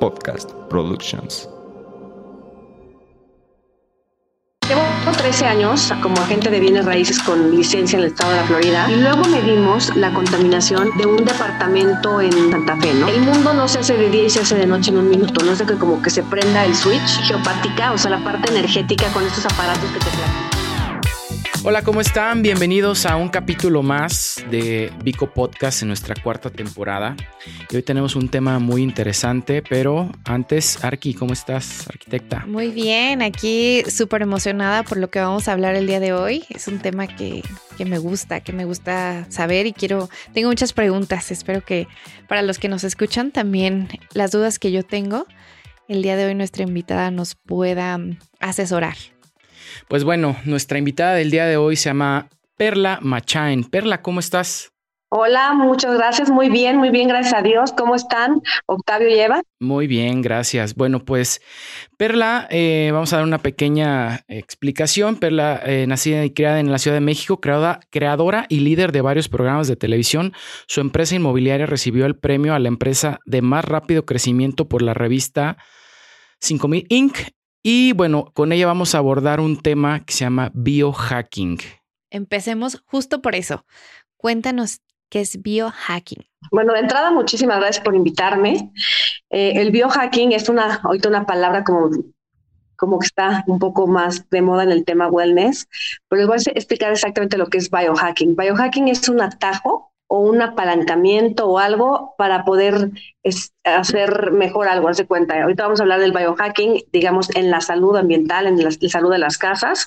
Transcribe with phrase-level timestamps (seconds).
[0.00, 1.48] Podcast Productions.
[4.66, 4.82] Llevo
[5.16, 8.90] 13 años como agente de bienes raíces con licencia en el estado de la Florida
[8.90, 13.08] y luego medimos la contaminación de un departamento en Santa Fe, ¿no?
[13.08, 15.44] El mundo no se hace de día y se hace de noche en un minuto,
[15.44, 18.50] no es de que como que se prenda el switch geopática, o sea, la parte
[18.50, 20.47] energética con estos aparatos que te platican.
[21.68, 22.40] Hola, ¿cómo están?
[22.40, 27.14] Bienvenidos a un capítulo más de Vico Podcast en nuestra cuarta temporada.
[27.70, 32.46] Y hoy tenemos un tema muy interesante, pero antes, Arki, ¿cómo estás, arquitecta?
[32.46, 36.46] Muy bien, aquí súper emocionada por lo que vamos a hablar el día de hoy.
[36.48, 37.42] Es un tema que,
[37.76, 41.30] que me gusta, que me gusta saber y quiero, tengo muchas preguntas.
[41.30, 41.86] Espero que
[42.28, 45.26] para los que nos escuchan también las dudas que yo tengo,
[45.86, 48.00] el día de hoy nuestra invitada nos pueda
[48.40, 48.96] asesorar.
[49.88, 52.28] Pues bueno, nuestra invitada del día de hoy se llama
[52.58, 53.64] Perla Machain.
[53.64, 54.70] Perla, ¿cómo estás?
[55.10, 56.28] Hola, muchas gracias.
[56.28, 57.72] Muy bien, muy bien, gracias a Dios.
[57.72, 59.40] ¿Cómo están, Octavio y Eva?
[59.58, 60.74] Muy bien, gracias.
[60.74, 61.40] Bueno, pues
[61.96, 65.16] Perla, eh, vamos a dar una pequeña explicación.
[65.16, 69.00] Perla, eh, nacida y criada en la Ciudad de México, creadora, creadora y líder de
[69.00, 70.34] varios programas de televisión,
[70.66, 74.92] su empresa inmobiliaria recibió el premio a la empresa de más rápido crecimiento por la
[74.92, 75.56] revista
[76.40, 77.16] 5000 Inc.
[77.70, 81.58] Y bueno, con ella vamos a abordar un tema que se llama biohacking.
[82.08, 83.66] Empecemos justo por eso.
[84.16, 84.80] Cuéntanos
[85.10, 86.24] qué es biohacking.
[86.50, 88.72] Bueno, de entrada, muchísimas gracias por invitarme.
[89.28, 91.90] Eh, el biohacking es una, ahorita una palabra como,
[92.74, 95.68] como que está un poco más de moda en el tema wellness,
[96.08, 98.34] pero les voy a explicar exactamente lo que es biohacking.
[98.34, 102.90] Biohacking es un atajo o un apalancamiento o algo para poder
[103.64, 105.40] hacer mejor algo, hace cuenta.
[105.42, 109.18] Ahorita vamos a hablar del biohacking, digamos, en la salud ambiental, en la, salud de
[109.18, 109.86] las casas.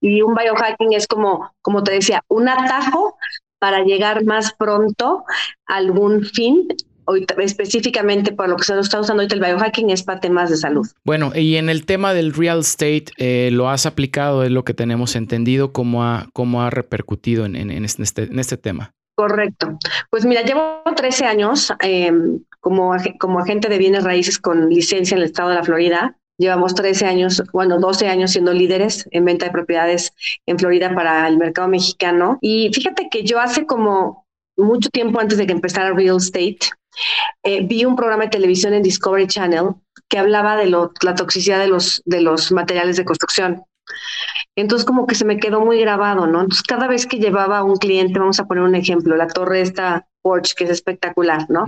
[0.00, 3.16] Y un biohacking es como, como te decía, un atajo
[3.58, 5.24] para llegar más pronto
[5.66, 6.66] a algún fin
[7.38, 10.86] específicamente por lo que se está usando ahorita el biohacking es para temas de salud.
[11.04, 14.74] Bueno, y en el tema del real estate, eh, lo has aplicado, es lo que
[14.74, 18.94] tenemos entendido, cómo ha, cómo ha repercutido en, en, este, en este tema.
[19.20, 19.78] Correcto.
[20.08, 25.20] Pues mira, llevo 13 años em, como, como agente de bienes raíces con licencia en
[25.20, 26.16] el estado de la Florida.
[26.38, 30.14] Llevamos 13 años, bueno, 12 años siendo líderes en venta de propiedades
[30.46, 32.38] en Florida para el mercado mexicano.
[32.40, 34.26] Y fíjate que yo hace como
[34.56, 36.60] mucho tiempo antes de que empezara Real Estate,
[37.42, 39.74] eh, vi un programa de televisión en Discovery Channel
[40.08, 43.66] que hablaba de la toxicidad de los, de los materiales de construcción.
[44.56, 46.40] Entonces como que se me quedó muy grabado, ¿no?
[46.40, 49.60] Entonces cada vez que llevaba a un cliente, vamos a poner un ejemplo, la torre
[49.60, 51.64] esta Porsche, que es espectacular, ¿no?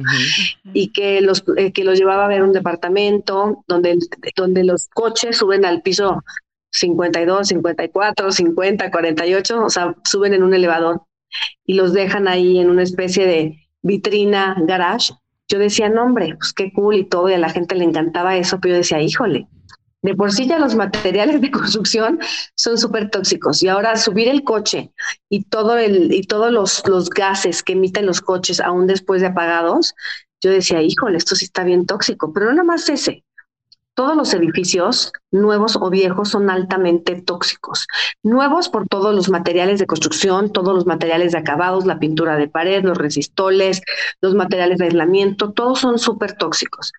[0.75, 3.99] Y que los, eh, que los llevaba a ver un departamento donde,
[4.37, 6.23] donde los coches suben al piso
[6.73, 11.03] 52, 54, 50, 48, o sea, suben en un elevador
[11.65, 15.13] y los dejan ahí en una especie de vitrina, garage.
[15.49, 18.37] Yo decía, no, hombre, pues qué cool y todo, y a la gente le encantaba
[18.37, 19.49] eso, pero yo decía, híjole,
[20.03, 22.19] de por sí ya los materiales de construcción
[22.57, 24.93] son súper tóxicos y ahora subir el coche
[25.29, 29.29] y todo el y todos los, los gases que emiten los coches aún después de
[29.29, 29.95] apagados,
[30.43, 33.25] yo decía, híjole, esto sí está bien tóxico, pero no nada más ese.
[33.95, 37.87] Todos los edificios, nuevos o viejos, son altamente tóxicos.
[38.23, 42.49] Nuevos por todos los materiales de construcción, todos los materiales de acabados, la pintura de
[42.49, 43.83] pared, los resistoles,
[44.23, 46.93] los materiales de aislamiento, todos son súper tóxicos.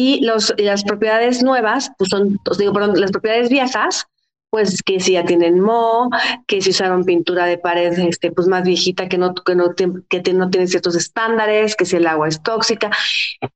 [0.00, 4.06] Y los, las propiedades nuevas, pues son, os digo, perdón, las propiedades viejas,
[4.48, 6.08] pues que si ya tienen mo,
[6.46, 10.32] que si usaron pintura de pared este, pues más viejita que no, que no, que
[10.34, 12.92] no tiene ciertos estándares, que si el agua es tóxica.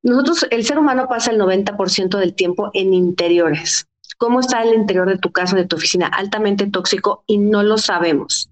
[0.03, 3.87] Nosotros, el ser humano pasa el 90% del tiempo en interiores.
[4.19, 6.09] ¿Cómo está el interior de tu casa, de tu oficina?
[6.09, 8.51] Altamente tóxico y no lo sabemos.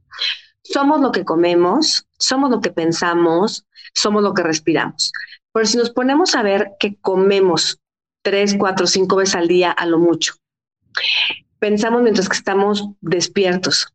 [0.63, 5.11] Somos lo que comemos, somos lo que pensamos, somos lo que respiramos.
[5.53, 7.81] Pero si nos ponemos a ver que comemos
[8.23, 10.35] tres, cuatro, cinco veces al día a lo mucho,
[11.59, 13.93] pensamos mientras que estamos despiertos,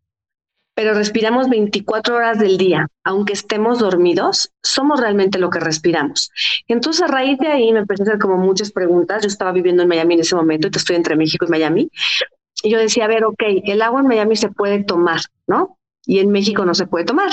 [0.75, 6.31] pero respiramos 24 horas del día, aunque estemos dormidos, somos realmente lo que respiramos.
[6.67, 9.23] Entonces, a raíz de ahí me empecé a hacer como muchas preguntas.
[9.23, 11.89] Yo estaba viviendo en Miami en ese momento, y estoy entre México y Miami.
[12.61, 15.77] Y yo decía, a ver, ok, el agua en Miami se puede tomar, ¿no?
[16.05, 17.31] Y en México no se puede tomar.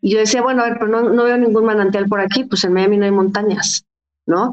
[0.00, 2.64] Y yo decía, bueno, a ver, pero no, no veo ningún manantial por aquí, pues
[2.64, 3.84] en Miami no hay montañas,
[4.26, 4.52] ¿no?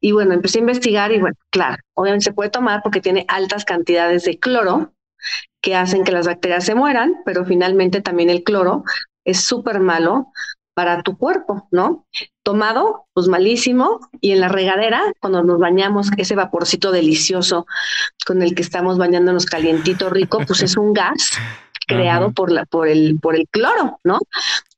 [0.00, 3.64] Y bueno, empecé a investigar y bueno, claro, obviamente se puede tomar porque tiene altas
[3.64, 4.92] cantidades de cloro
[5.62, 8.84] que hacen que las bacterias se mueran, pero finalmente también el cloro
[9.24, 10.28] es súper malo
[10.74, 12.06] para tu cuerpo, ¿no?
[12.42, 17.66] Tomado, pues malísimo, y en la regadera, cuando nos bañamos, ese vaporcito delicioso
[18.26, 21.30] con el que estamos bañándonos calientito, rico, pues es un gas
[21.86, 24.18] creado por, la, por, el, por el cloro, ¿no?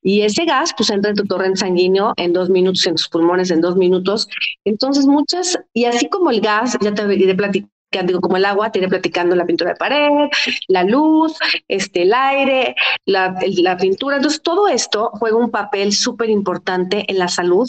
[0.06, 3.50] Y ese gas, pues entra en tu torrente sanguíneo en dos minutos, en tus pulmones
[3.50, 4.28] en dos minutos.
[4.64, 7.72] Entonces, muchas, y así como el gas, ya te iré platicando
[8.06, 10.28] digo, como el agua, tiene platicando la pintura de pared,
[10.68, 11.36] la luz,
[11.66, 14.16] este, el aire, la, la pintura.
[14.16, 17.68] Entonces, todo esto juega un papel súper importante en la salud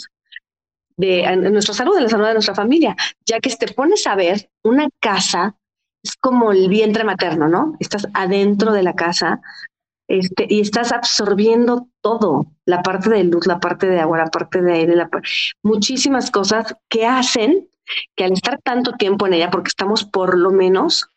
[0.96, 2.94] de en nuestra salud, en la salud de nuestra familia,
[3.26, 5.56] ya que si te pones a ver, una casa
[6.04, 7.74] es como el vientre materno, ¿no?
[7.80, 9.40] Estás adentro de la casa
[10.08, 14.62] este, y estás absorbiendo todo, la parte de luz, la parte de agua, la parte
[14.62, 15.10] de aire, la,
[15.62, 17.68] muchísimas cosas que hacen
[18.16, 21.08] que al estar tanto tiempo en ella, porque estamos por lo menos,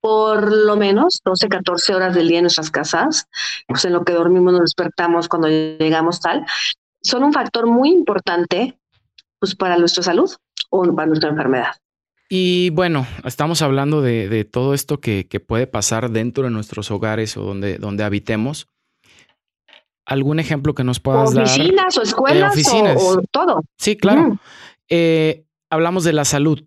[0.00, 3.26] por lo menos 12, 14 horas del día en nuestras casas,
[3.66, 6.46] pues en lo que dormimos, nos despertamos cuando llegamos tal,
[7.02, 8.78] son un factor muy importante
[9.40, 10.30] pues para nuestra salud
[10.70, 11.74] o para nuestra enfermedad.
[12.28, 17.42] Y bueno, estamos hablando de, todo esto que, puede pasar dentro de nuestros hogares o
[17.42, 18.68] donde, donde habitemos.
[20.04, 21.44] ¿Algún ejemplo que nos puedas dar?
[21.44, 22.96] Oficinas o escuelas oficinas.
[23.00, 23.62] O, todo.
[23.76, 24.38] Sí, claro.
[24.88, 26.64] Eh, hablamos de la salud.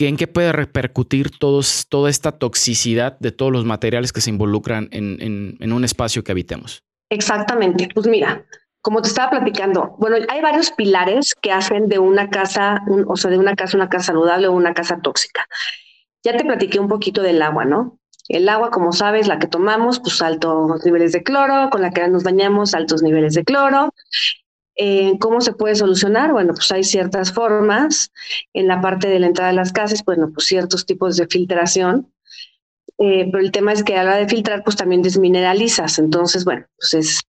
[0.00, 4.88] ¿En qué puede repercutir todos, toda esta toxicidad de todos los materiales que se involucran
[4.92, 6.84] en, en un espacio que habitemos?
[7.10, 7.88] Exactamente.
[7.92, 8.44] Pues mira,
[8.80, 13.30] como te estaba platicando, bueno, hay varios pilares que hacen de una casa, o sea,
[13.30, 15.46] de una casa una casa saludable o una casa tóxica.
[16.22, 17.98] Ya te platiqué un poquito del agua, ¿no?
[18.28, 22.06] El agua, como sabes, la que tomamos, pues altos niveles de cloro, con la que
[22.08, 23.94] nos bañamos, altos niveles de cloro.
[24.76, 26.32] Eh, ¿Cómo se puede solucionar?
[26.32, 28.12] Bueno, pues hay ciertas formas.
[28.52, 32.12] En la parte de la entrada de las casas, bueno, pues ciertos tipos de filtración.
[32.98, 35.98] Eh, pero el tema es que a la hora de filtrar, pues también desmineralizas.
[35.98, 37.20] Entonces, bueno, pues es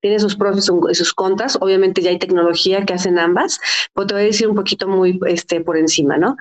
[0.00, 1.56] tiene sus pros y sus contras.
[1.60, 3.58] Obviamente ya hay tecnología que hacen ambas,
[3.94, 6.36] pero te voy a decir un poquito muy este, por encima, ¿no?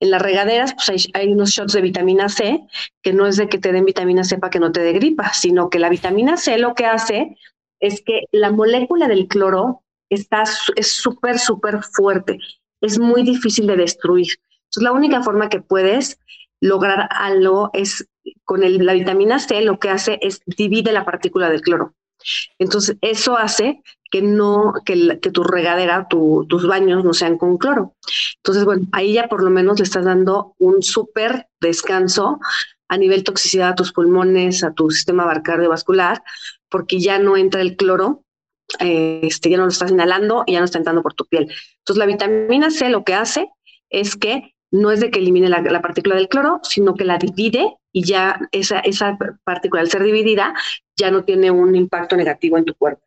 [0.00, 2.60] En las regaderas, pues hay, unos shots de vitamina C,
[3.02, 5.32] que no es de que te den vitamina C para que no te dé gripa,
[5.32, 7.36] sino que la vitamina C lo que hace
[7.80, 10.44] es que la molécula del cloro está,
[10.76, 12.38] es súper, súper fuerte.
[12.80, 14.28] Es muy difícil de destruir.
[14.64, 16.18] Entonces, la única forma que puedes
[16.60, 18.08] lograr algo es
[18.44, 21.94] con la vitamina C, lo que hace es divide la partícula del cloro.
[22.58, 27.94] Entonces, eso hace que no, que, tu regadera, tus baños no sean con cloro.
[28.36, 32.38] Entonces, bueno, ahí ya por lo menos le estás dando un súper descanso
[32.88, 36.22] a nivel toxicidad a tus pulmones, a tu sistema cardiovascular,
[36.68, 38.22] porque ya no entra el cloro,
[38.78, 41.50] este, ya no lo estás inhalando y ya no está entrando por tu piel.
[41.78, 43.48] Entonces, la vitamina C lo que hace
[43.90, 47.18] es que no es de que elimine la, la, partícula del cloro, sino que la
[47.18, 50.54] divide y ya esa, esa partícula al ser dividida
[50.96, 53.02] ya no tiene un impacto negativo en tu cuerpo.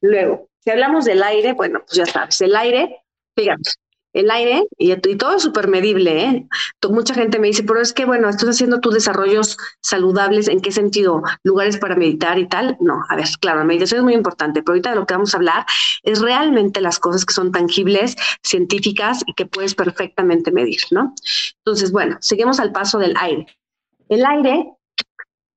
[0.00, 3.02] Luego, si hablamos del aire, bueno, pues ya sabes, el aire,
[3.36, 3.70] fíjate,
[4.16, 6.48] el aire, y, todo es súper medible, ¿eh?
[6.88, 10.72] Mucha gente me dice, pero es que, bueno, estás haciendo tus desarrollos saludables, ¿en qué
[10.72, 11.22] sentido?
[11.44, 12.78] ¿Lugares para meditar y tal?
[12.80, 15.34] No, a ver, claro, la meditación es muy importante, pero ahorita de lo que vamos
[15.34, 15.66] a hablar
[16.02, 21.14] es realmente las cosas que son tangibles, científicas y que puedes perfectamente medir, ¿no?
[21.58, 23.46] Entonces, bueno, seguimos al paso del aire.
[24.08, 24.72] El aire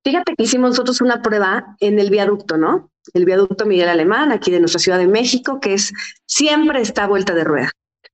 [0.02, 2.90] Fíjate que hicimos nosotros una prueba en el viaducto, ¿no?
[3.12, 5.92] El viaducto Miguel Alemán, aquí de nuestra Ciudad de México, que es
[6.24, 7.70] siempre está vuelta de rueda.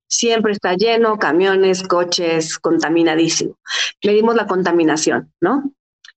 [0.08, 3.56] Siempre está lleno, camiones, coches, contaminadísimo.
[4.04, 5.72] Medimos la contaminación, ¿no?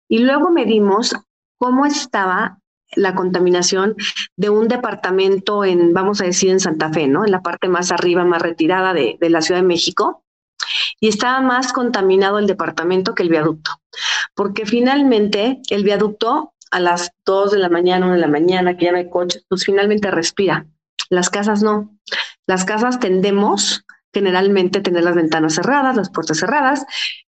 [0.07, 1.15] Y luego medimos
[1.57, 2.59] cómo estaba
[2.95, 3.95] la contaminación
[4.35, 7.25] de un departamento en, vamos a decir, en Santa Fe, ¿no?
[7.25, 10.23] En la parte más arriba, más retirada de, la Ciudad de México.
[10.99, 13.71] Y estaba más contaminado el departamento que el viaducto
[14.39, 18.85] porque finalmente el viaducto a las 2 de la mañana, 1 de la mañana, que
[18.85, 20.65] ya no hay coches, pues finalmente respira.
[21.09, 21.97] Las casas no.
[22.49, 26.83] Las casas tendemos generalmente a tener las ventanas cerradas, las puertas cerradas,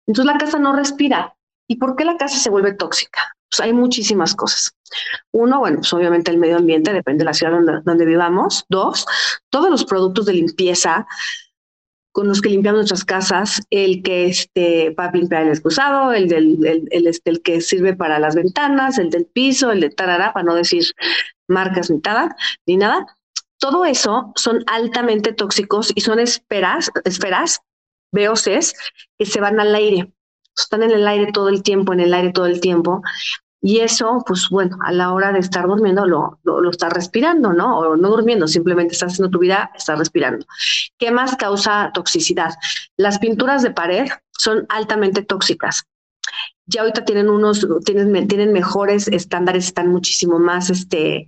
[0.08, 1.36] entonces la casa no respira.
[1.68, 3.22] ¿Y por qué la casa se vuelve tóxica?
[3.48, 4.72] Pues hay muchísimas cosas.
[5.32, 8.66] Uno, bueno, pues obviamente el medio ambiente, depende de la ciudad donde, donde vivamos.
[8.68, 9.06] Dos,
[9.52, 11.06] todos los productos de limpieza,
[12.12, 16.88] con los que limpiamos nuestras casas, el que este, para limpiar el excusado, el, del,
[16.90, 20.46] el, este, el que sirve para las ventanas, el del piso, el de tarara, para
[20.46, 20.84] no decir
[21.48, 22.36] marcas ni nada,
[22.66, 23.06] ni nada.
[23.62, 27.62] Todo eso son altamente tóxicos y son esferas, esferas,
[28.12, 28.74] VOCs,
[29.20, 30.12] que se van al aire.
[30.58, 33.04] Están en el aire todo el tiempo, en el aire todo el tiempo.
[33.62, 37.78] Y eso, pues bueno, a la hora de estar durmiendo lo, lo, estás respirando, ¿no?
[37.78, 40.44] O no durmiendo, simplemente estás haciendo tu vida, estás respirando.
[40.98, 42.56] ¿Qué más causa toxicidad?
[42.98, 45.84] Las pinturas de pared son altamente tóxicas.
[46.66, 51.28] Ya ahorita tienen unos, tienen, tienen mejores estándares, están muchísimo más, este,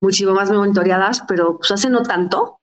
[0.00, 2.60] muchísimo más monitoreadas, pero pues hace no tanto,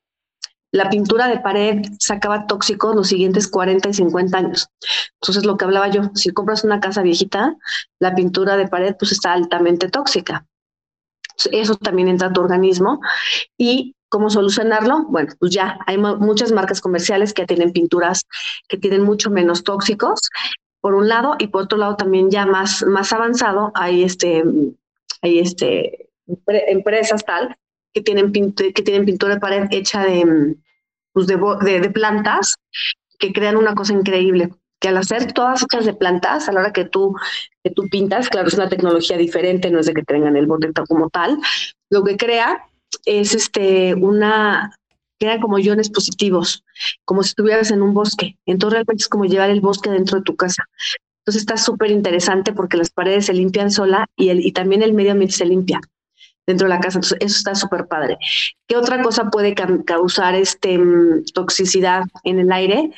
[0.72, 4.67] la pintura de pared sacaba tóxicos los siguientes 40 y 50 años.
[5.22, 7.56] Entonces, lo que hablaba yo, si compras una casa viejita,
[8.00, 10.46] la pintura de pared pues está altamente tóxica.
[11.51, 13.00] Eso también entra a tu organismo.
[13.58, 15.03] Y ¿Cómo solucionarlo?
[15.10, 18.24] Bueno, pues ya hay muchas marcas comerciales que tienen pinturas
[18.70, 20.29] que tienen mucho menos tóxicos,
[20.79, 24.46] por un lado, y por otro lado también ya más, más avanzado hay este,
[25.22, 26.06] hay este
[26.48, 27.55] empresas tal
[27.93, 30.55] que tienen, que tienen pintura de pared hecha de,
[31.13, 31.38] pues de,
[31.79, 32.55] de, plantas
[33.17, 36.74] que crean una cosa increíble que al hacer todas hechas de plantas, a la hora
[36.74, 37.15] que tú,
[37.63, 40.69] que tú pintas, claro, es una tecnología diferente, no es de que tengan el bote
[40.88, 41.39] como tal,
[41.89, 42.63] lo que crea
[43.05, 44.77] es este una
[45.19, 46.63] crean como iones positivos,
[47.03, 48.38] como si estuvieras en un bosque.
[48.46, 50.63] Entonces realmente es como llevar el bosque dentro de tu casa.
[51.22, 54.93] Entonces está súper interesante porque las paredes se limpian sola y, el, y también el
[54.93, 55.81] medio ambiente se limpia
[56.47, 56.97] dentro de la casa.
[56.97, 58.17] Entonces eso está súper padre.
[58.67, 59.53] ¿Qué otra cosa puede
[59.85, 62.91] causar este, mm, toxicidad en el aire?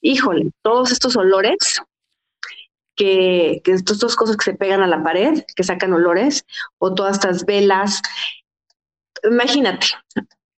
[0.00, 1.56] Híjole, todos estos olores
[2.96, 6.44] que, que estas cosas que se pegan a la pared, que sacan olores,
[6.78, 8.00] o todas estas velas,
[9.22, 9.86] imagínate,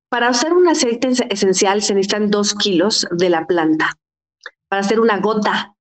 [0.09, 3.99] para hacer un aceite esencial se necesitan dos kilos de la planta.
[4.68, 5.75] Para hacer una gota.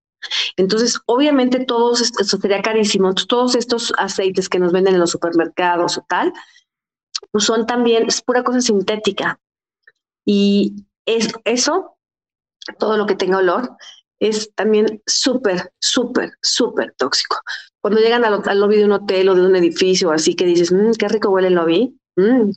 [0.55, 3.13] Entonces, obviamente, todos, eso sería carísimo.
[3.13, 6.33] Todos estos aceites que nos venden en los supermercados o tal,
[7.31, 9.39] pues son también, es pura cosa sintética.
[10.25, 11.97] Y es, eso,
[12.79, 13.77] todo lo que tenga olor,
[14.19, 17.37] es también súper, súper, súper tóxico.
[17.81, 20.91] Cuando llegan al, lobby de un hotel o de un edificio, así que dices, mmm,
[20.97, 22.51] qué rico huele el lobby, Mm,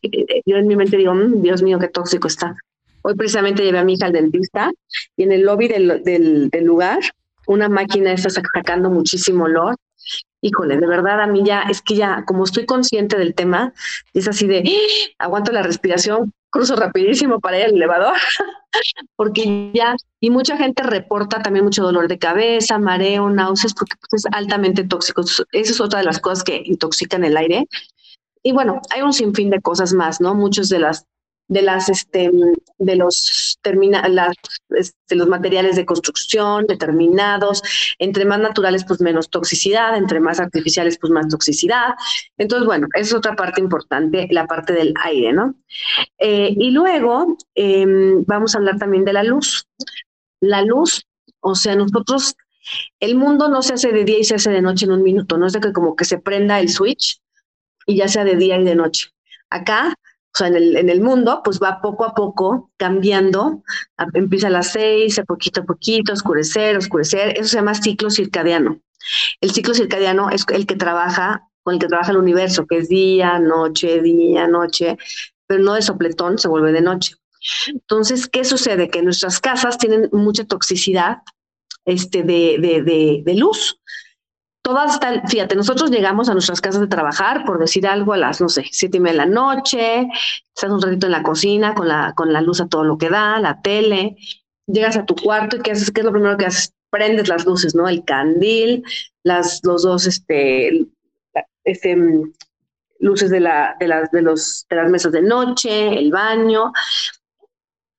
[0.47, 2.57] yo en mi mente digo, mm, Dios mío, qué tóxico está.
[3.03, 4.73] Hoy precisamente llevé a mi hija al dentista
[5.17, 6.99] y en el lobby del, del, lugar
[7.50, 9.76] una máquina está sacando muchísimo olor.
[10.40, 13.73] Híjole, de verdad a mí ya, es que ya, como estoy consciente del tema,
[14.14, 15.25] es así de, ¡Ah!
[15.25, 18.14] aguanto la respiración, cruzo rapidísimo para ir al elevador,
[19.16, 24.25] porque ya, y mucha gente reporta también mucho dolor de cabeza, mareo, náuseas, porque pues,
[24.25, 25.21] es altamente tóxico.
[25.21, 27.66] Esa es otra de las cosas que intoxican el aire
[28.42, 30.35] y bueno, hay un sinfín de cosas más, ¿no?
[30.35, 31.07] Muchos de las
[31.50, 32.30] de las este
[32.78, 34.37] de los termina las,
[34.71, 37.61] este, los materiales de construcción determinados
[37.99, 41.95] entre más naturales pues menos toxicidad entre más artificiales pues más toxicidad.
[42.38, 45.57] Entonces bueno es otra parte importante la parte del aire no
[46.19, 49.66] eh, y luego em, vamos a hablar también de la luz.
[50.40, 51.04] La luz
[51.40, 52.37] o sea nosotros
[53.00, 55.37] el mundo no se hace de día y se hace de noche en un minuto
[55.37, 57.21] no es de que como que se prenda el switch
[57.87, 59.09] y ya sea de día y de noche.
[59.50, 59.95] Acá,
[60.33, 63.63] o sea, en el, en el mundo, pues va poco a poco cambiando.
[64.15, 67.37] Empieza a las seis, a poquito a poquito, oscurecer, oscurecer.
[67.37, 68.81] Eso se llama ciclo circadiano.
[69.41, 72.89] El ciclo circadiano es el que trabaja, con el que trabaja el universo, que es
[72.89, 74.97] día, noche, día, noche,
[75.47, 77.17] pero no de sopletón, se vuelve de noche.
[77.67, 78.89] Entonces, ¿qué sucede?
[78.89, 81.19] Que nuestras casas tienen mucha toxicidad
[81.85, 83.81] este, de, de, de, de luz
[84.62, 88.40] todas están, fíjate, nosotros llegamos a nuestras casas de trabajar, por decir algo, a las,
[88.40, 90.09] no sé, siete y media de la noche,
[90.55, 93.09] estás un ratito en la cocina con la, con la luz a todo lo que
[93.09, 94.17] da, la tele,
[94.67, 95.90] llegas a tu cuarto y ¿qué haces?
[95.90, 96.73] ¿Qué es lo primero que haces?
[96.90, 97.88] Prendes las luces, ¿no?
[97.88, 98.85] El candil,
[99.23, 100.87] las, los dos, este,
[101.64, 101.97] este
[102.99, 106.73] luces de, la, de, las, de, los, de las mesas de noche, el baño.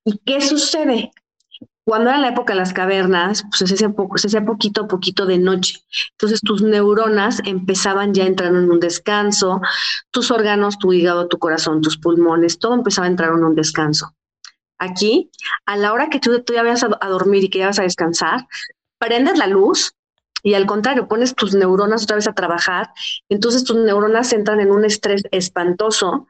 [0.06, 1.12] ¿Y qué sucede?
[1.84, 5.80] Cuando era la época de las cavernas, pues se hacía, poquito a poquito de noche.
[6.12, 9.62] Entonces tus neuronas empezaban ya a entrar en un descanso,
[10.12, 14.16] tus órganos, tu hígado, tu corazón, tus pulmones, todo empezaba a entrar en un descanso.
[14.78, 15.32] Aquí,
[15.66, 17.80] a la hora que tú, tú ya vayas a, a dormir y que ya vas
[17.80, 18.48] a descansar,
[19.00, 19.94] prendes la luz
[20.44, 22.90] y al contrario, pones tus neuronas otra vez a trabajar,
[23.30, 26.28] entonces tus neuronas entran en un estrés espantoso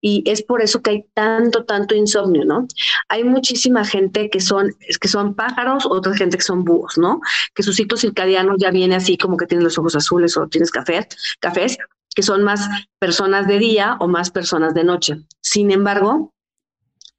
[0.00, 2.66] y es por eso que hay tanto, tanto insomnio, ¿no?
[3.08, 7.20] Hay muchísima gente que son, que son pájaros, otra gente que son búhos, ¿no?
[7.54, 10.70] Que su ciclo circadiano ya viene así como que tienes los ojos azules o tienes
[10.70, 11.08] café,
[11.40, 11.78] cafés,
[12.14, 12.68] que son más
[12.98, 15.22] personas de día o más personas de noche.
[15.40, 16.33] Sin embargo,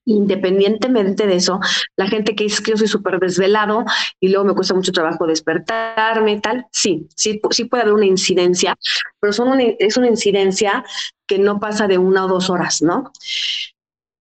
[0.05, 1.59] independientemente de eso,
[1.95, 3.83] la gente que dice que yo soy súper desvelado
[4.19, 8.75] y luego me cuesta mucho trabajo despertarme, tal, sí, sí, sí puede haber una incidencia,
[9.19, 10.83] pero son es una incidencia
[11.27, 13.11] que no pasa de una o dos horas, ¿no?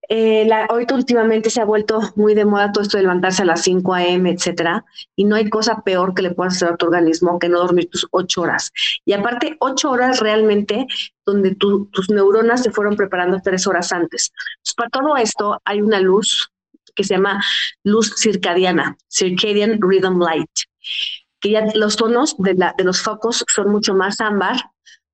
[0.09, 3.63] Eh, ahorita últimamente se ha vuelto muy de moda todo esto de levantarse a las
[3.63, 4.85] 5 a.m., etcétera,
[5.17, 7.89] y no hay cosa peor que le puedas hacer a tu organismo que no dormir
[7.91, 8.73] tus ocho horas.
[9.05, 10.87] Y aparte, ocho horas realmente
[11.25, 14.33] donde tus neuronas se fueron preparando tres horas antes.
[14.77, 16.51] para todo esto hay una luz
[16.95, 17.43] que se llama
[17.83, 20.51] luz circadiana, circadian rhythm light,
[21.41, 24.57] que ya los tonos de, la, de los focos son mucho más ámbar,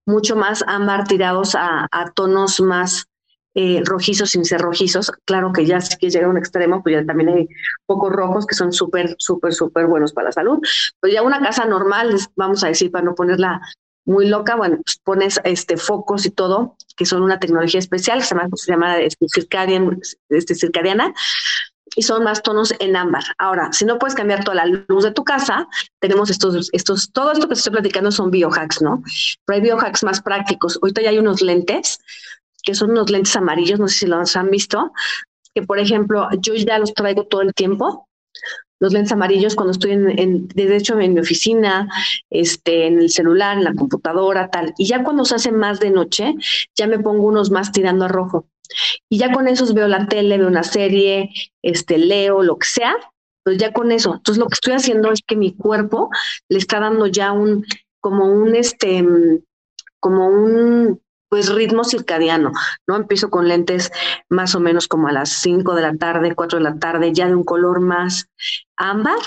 [0.06, 3.06] mucho más ámbar tirados a, a tonos más
[3.54, 5.12] eh, rojizos sin ser rojizos.
[5.25, 7.49] Claro que ya si que llega a un extremo, pues ya también hay
[7.87, 10.59] pocos rojos que son súper, súper, súper buenos para la salud.
[11.00, 13.61] Pero ya una casa normal, vamos a decir, para no ponerla
[14.04, 18.35] muy loca, bueno, pues pones este focos y todo, que son una tecnología especial, se
[18.35, 19.26] llama, se llama este,
[20.30, 21.12] este, circadiana,
[21.97, 23.25] y son más tonos en ámbar.
[23.38, 27.33] Ahora, si no puedes cambiar toda la luz de tu casa, tenemos estos, estos, todo
[27.33, 29.02] esto que estoy platicando son biohacks, ¿no?
[29.45, 30.78] Pero hay biohacks más prácticos.
[30.80, 31.99] Ahorita ya hay unos lentes,
[32.62, 34.92] que son unos lentes amarillos, no sé si los han visto,
[35.54, 38.06] que por ejemplo, yo ya los traigo todo el tiempo.
[38.82, 41.86] Los lentes amarillos cuando estoy en, en de hecho en mi oficina,
[42.30, 44.72] este, en el celular, en la computadora, tal.
[44.78, 46.34] Y ya cuando se hace más de noche,
[46.74, 48.46] ya me pongo unos más tirando a rojo
[49.08, 51.30] y ya con esos veo la tele, veo una serie,
[51.62, 52.94] este, leo, lo que sea,
[53.44, 54.14] pues ya con eso.
[54.14, 56.10] Entonces lo que estoy haciendo es que mi cuerpo
[56.48, 57.64] le está dando ya un,
[58.00, 59.04] como un, este,
[59.98, 61.00] como un,
[61.30, 62.52] pues ritmo circadiano,
[62.87, 62.96] ¿no?
[62.96, 63.90] Empiezo con lentes
[64.28, 67.28] más o menos como a las 5 de la tarde, 4 de la tarde, ya
[67.28, 68.28] de un color más
[68.76, 69.18] ámbar,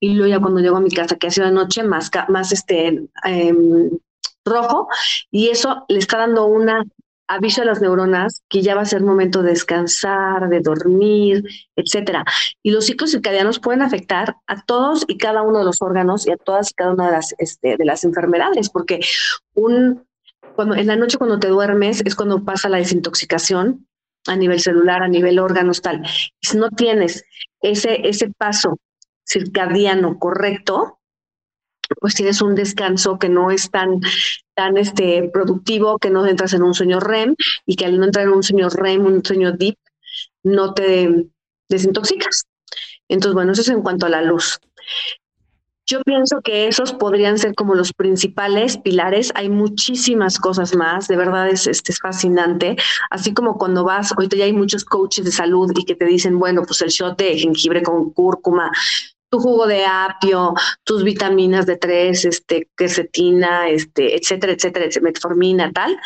[0.00, 2.50] y luego ya cuando llego a mi casa, que ha sido de noche, más, más
[2.50, 3.90] este, em,
[4.44, 4.88] rojo,
[5.30, 6.82] y eso le está dando una
[7.30, 11.44] aviso a las neuronas que ya va a ser momento de descansar, de dormir,
[11.76, 12.24] etcétera.
[12.60, 16.32] Y los ciclos circadianos pueden afectar a todos y cada uno de los órganos y
[16.32, 18.98] a todas y cada una de las, este, de las enfermedades, porque
[19.54, 20.04] un,
[20.62, 23.86] en la noche cuando te duermes es cuando pasa la desintoxicación
[24.26, 26.02] a nivel celular, a nivel órganos, tal.
[26.40, 27.24] Si no tienes
[27.62, 28.78] ese, ese paso
[29.26, 30.98] circadiano correcto,
[32.00, 34.00] pues tienes un descanso que no es tan,
[34.54, 37.34] tan este, productivo, que no entras en un sueño REM
[37.66, 39.76] y que al no entrar en un sueño REM, un sueño deep,
[40.42, 41.26] no te
[41.68, 42.44] desintoxicas.
[43.08, 44.60] Entonces, bueno, eso es en cuanto a la luz.
[45.90, 49.32] Yo pienso que esos podrían ser como los principales pilares.
[49.34, 51.08] Hay muchísimas cosas más.
[51.08, 52.76] De verdad es, este, es fascinante.
[53.10, 56.38] Así como cuando vas, ahorita ya hay muchos coaches de salud y que te dicen,
[56.38, 58.70] bueno, pues el shot de jengibre con cúrcuma
[59.30, 60.54] tu jugo de apio,
[60.84, 65.96] tus vitaminas de tres, este, quercetina, este, etcétera, etcétera, metformina, tal.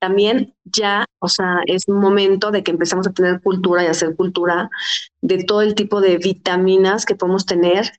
[0.00, 4.70] También ya, o sea, es momento de que empezamos a tener cultura y hacer cultura
[5.20, 7.92] de todo el tipo de vitaminas que podemos tener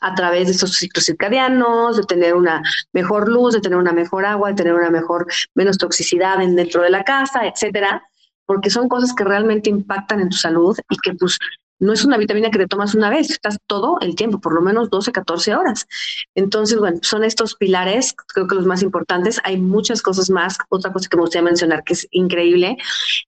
[0.00, 4.24] a través de estos ciclos circadianos, de tener una mejor luz, de tener una mejor
[4.24, 8.02] agua, de tener una mejor, menos toxicidad dentro de la casa, etcétera,
[8.46, 11.38] porque son cosas que realmente impactan en tu salud y que pues
[11.80, 14.60] no es una vitamina que te tomas una vez, estás todo el tiempo, por lo
[14.60, 15.86] menos 12, 14 horas.
[16.34, 19.40] Entonces, bueno, son estos pilares, creo que los más importantes.
[19.44, 20.58] Hay muchas cosas más.
[20.68, 22.76] Otra cosa que me gustaría mencionar que es increíble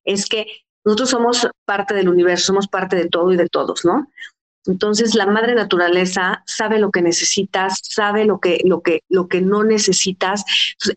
[0.04, 0.46] es que
[0.84, 4.08] nosotros somos parte del universo, somos parte de todo y de todos, ¿no?
[4.66, 9.40] Entonces la madre naturaleza sabe lo que necesitas, sabe lo que, lo que, lo que
[9.40, 10.44] no necesitas.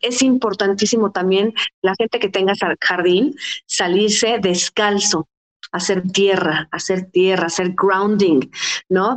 [0.01, 5.28] es importantísimo también la gente que tenga jardín salirse descalzo
[5.71, 8.49] hacer tierra, hacer tierra, hacer grounding,
[8.89, 9.15] ¿no?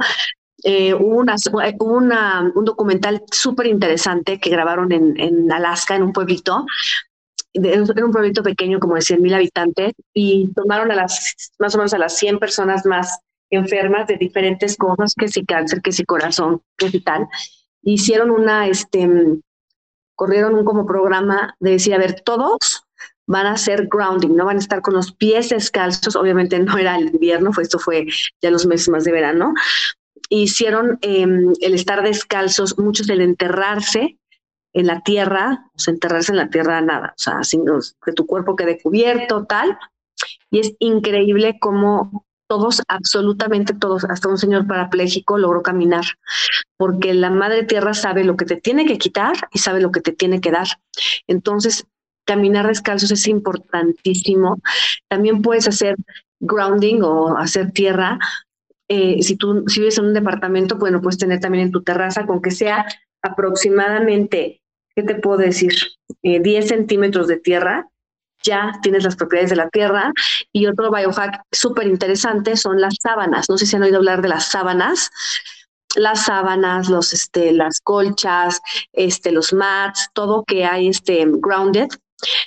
[0.65, 1.19] Eh, hubo,
[1.81, 6.67] una, un documental súper interesante que grabaron en, Alaska, en un pueblito,
[7.53, 11.79] en un pueblito pequeño como de 100 mil habitantes, y tomaron a las, más o
[11.79, 16.05] menos a las 100 personas más enfermas de diferentes cosas, que si cáncer, que si
[16.05, 17.29] corazón, que si tal.
[17.83, 19.09] Hicieron una, este,
[20.15, 22.85] corrieron un como programa de decir, a ver, todos
[23.27, 26.97] van a hacer grounding, no van a estar con los pies descalzos, obviamente no era
[26.97, 28.07] el invierno, fue, esto fue
[28.43, 29.53] ya los meses más de verano,
[30.31, 34.19] hicieron em, el estar descalzos, muchos el enterrarse
[34.73, 37.65] en la tierra, o sea, enterrarse en la tierra nada, o sea, sin
[38.05, 39.79] que tu cuerpo quede cubierto, tal,
[40.51, 46.05] y es increíble cómo todos, absolutamente todos, hasta un señor parapléjico logró caminar,
[46.77, 50.01] porque la madre tierra sabe lo que te tiene que quitar y sabe lo que
[50.01, 50.67] te tiene que dar.
[51.27, 51.87] Entonces,
[52.25, 54.59] caminar descalzos es importantísimo.
[55.09, 55.97] También puedes hacer
[56.41, 58.19] grounding o hacer tierra.
[58.89, 62.27] Eh, si tú si vives en un departamento, bueno, puedes tener también en tu terraza,
[62.27, 62.87] con que sea
[63.23, 64.63] aproximadamente,
[64.95, 65.73] ¿qué te puedo decir?
[66.23, 67.89] 10 eh, centímetros de tierra,
[68.43, 70.13] ya tienes las propiedades de la tierra.
[70.53, 73.49] Y otro biohack súper interesante son las sábanas.
[73.49, 75.11] No sé si han oído hablar de las sábanas
[75.97, 78.61] las sábanas, los, este, las colchas,
[78.93, 81.89] este, los mats, todo que hay este, grounded,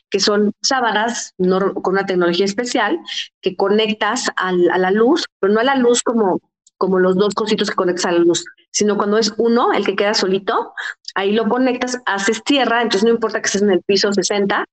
[0.10, 3.00] que son sábanas con una tecnología especial
[3.42, 6.40] que conectas a la luz, pero no a la luz como,
[6.78, 9.96] como los dos cositos que conectas a la luz, sino cuando es uno, el que
[9.96, 10.74] queda solito,
[11.16, 14.66] ahí lo conectas, haces tierra, entonces no importa que estés en el piso 60,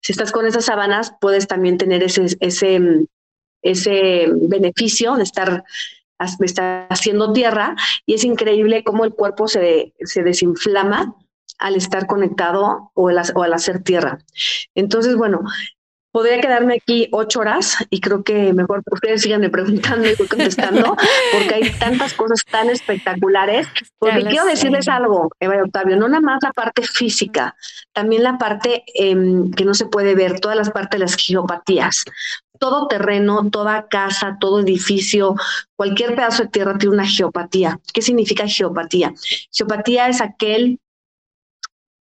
[0.00, 3.06] si estás con esas sábanas, puedes también tener ese, ese,
[3.62, 5.64] ese beneficio de estar,
[6.38, 11.14] de estar haciendo tierra y es increíble cómo el cuerpo se, se desinflama
[11.58, 14.18] al estar conectado o al hacer tierra.
[14.74, 15.40] Entonces, bueno,
[16.14, 20.96] podría quedarme aquí ocho horas y creo que mejor ustedes sigan preguntando y contestando
[21.32, 23.66] porque hay tantas cosas tan espectaculares.
[23.98, 27.56] Porque quiero decirles algo, Eva y Octavio, no nada más la parte física,
[27.92, 32.04] también la parte em, que no se puede ver, todas las partes de las geopatías.
[32.60, 35.34] Todo terreno, toda casa, todo edificio,
[35.74, 37.80] cualquier pedazo de tierra tiene una geopatía.
[37.92, 39.12] ¿Qué significa geopatía?
[39.50, 40.78] Geopatía es aquel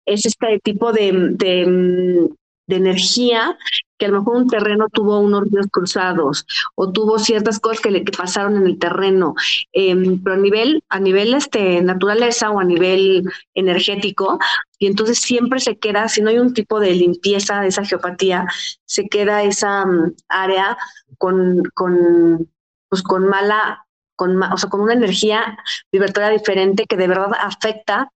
[0.06, 2.30] es este tipo de, de
[2.78, 3.58] energía,
[3.98, 7.92] que a lo mejor un terreno tuvo unos ríos cruzados o tuvo ciertas cosas que
[7.92, 9.36] le que pasaron en el terreno,
[9.74, 14.40] em, pero a nivel, a nivel este, naturaleza o a nivel energético,
[14.80, 18.48] y entonces siempre se queda, si no hay un tipo de limpieza de esa geopatía,
[18.86, 20.78] se queda esa um, área
[21.20, 22.50] con, con,
[22.90, 25.58] pues con mala, con, o sea, con una energía
[25.92, 28.12] vibratoria diferente que de verdad afecta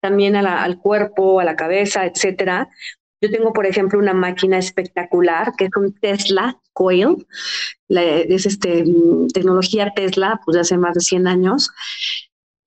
[0.00, 2.68] también al cuerpo, a la cabeza, etcétera.
[3.20, 7.26] Yo tengo, por ejemplo, una máquina espectacular que es un Tesla Coil,
[7.88, 8.84] es este,
[9.34, 11.70] tecnología Tesla, pues de hace más de 100 años.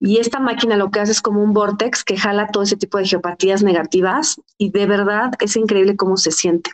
[0.00, 2.98] Y esta máquina lo que hace es como un vortex que jala todo ese tipo
[2.98, 6.70] de geopatías negativas y de verdad es increíble cómo se siente.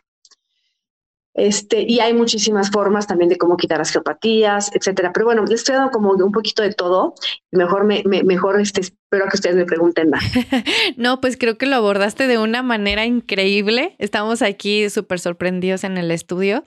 [1.35, 5.12] Este, y hay muchísimas formas también de cómo quitar las geopatías, etcétera.
[5.12, 7.14] Pero bueno, les estoy dando como un poquito de todo.
[7.53, 10.25] Mejor, me, mejor este, espero que ustedes me pregunten más.
[10.97, 13.95] no, pues creo que lo abordaste de una manera increíble.
[13.99, 16.64] Estamos aquí súper sorprendidos en el estudio.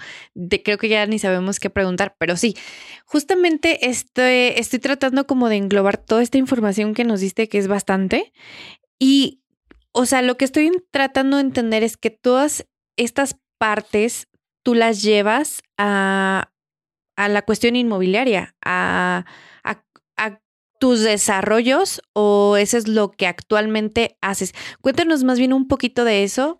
[0.63, 2.56] Creo que ya ni sabemos qué preguntar, pero sí,
[3.06, 7.67] justamente estoy, estoy tratando como de englobar toda esta información que nos diste, que es
[7.67, 8.32] bastante.
[8.97, 9.41] Y,
[9.91, 14.28] o sea, lo que estoy tratando de entender es que todas estas partes
[14.63, 16.49] tú las llevas a,
[17.17, 19.26] la cuestión inmobiliaria, a,
[20.80, 24.54] tus desarrollos o eso es lo que actualmente haces.
[24.82, 26.60] Cuéntanos más bien un poquito de eso.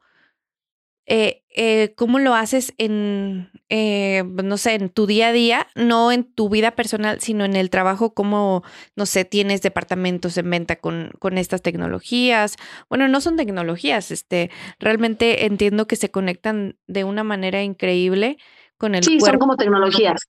[1.06, 6.12] Eh, eh, ¿Cómo lo haces en, eh, no sé, en tu día a día, no
[6.14, 8.14] en tu vida personal, sino en el trabajo?
[8.14, 8.64] ¿Cómo,
[8.96, 12.56] no sé, tienes departamentos en venta con, con estas tecnologías?
[12.90, 18.38] Bueno, no son tecnologías, este, realmente entiendo que se conectan de una manera increíble
[18.78, 20.22] con el sí, son como tecnologías.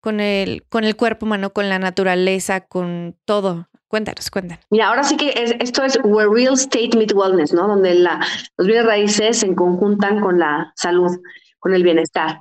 [0.00, 3.68] Con el, con el cuerpo humano, con la naturaleza, con todo.
[3.92, 4.64] Cuéntanos, cuéntanos.
[4.70, 7.68] Mira, ahora sí que esto es where real estate meet wellness, ¿no?
[7.68, 8.26] Donde la,
[8.56, 11.10] los bienes raíces se conjuntan con la salud,
[11.58, 12.38] con el bienestar.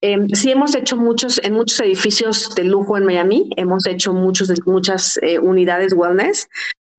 [0.00, 4.52] Em, sí hemos hecho muchos, en muchos edificios de lujo en Miami, hemos hecho muchos,
[4.66, 6.48] muchas eh, unidades wellness,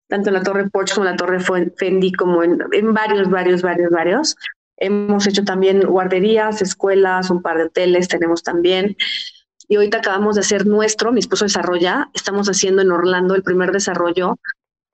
[0.09, 3.61] tanto en la Torre Porsche como en la Torre Fendi, como en, en varios, varios,
[3.61, 4.35] varios, varios.
[4.75, 8.97] Hemos hecho también guarderías, escuelas, un par de hoteles tenemos también
[9.67, 13.71] y ahorita acabamos de hacer nuestro, mi esposo desarrolla, estamos haciendo en Orlando el primer
[13.71, 14.37] desarrollo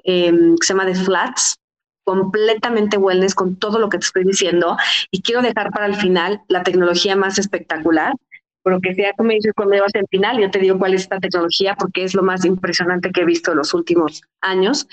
[0.03, 1.57] em, que se llama The Flats,
[2.03, 4.75] completamente wellness con todo lo que te estoy diciendo
[5.12, 8.13] y quiero dejar para el final la tecnología más espectacular,
[8.63, 11.19] porque sea tú me dices cuando llevas el final, yo te digo cuál es esta
[11.19, 14.88] tecnología porque es lo más impresionante que he visto en los últimos años.